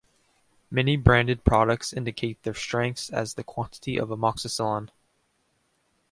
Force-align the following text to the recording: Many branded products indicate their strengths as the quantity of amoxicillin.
Many 0.71 0.97
branded 0.97 1.43
products 1.43 1.93
indicate 1.93 2.41
their 2.41 2.55
strengths 2.55 3.11
as 3.11 3.35
the 3.35 3.43
quantity 3.43 3.97
of 3.97 4.09
amoxicillin. 4.09 4.89